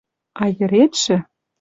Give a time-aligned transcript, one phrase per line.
[0.41, 1.17] А йӹретшӹ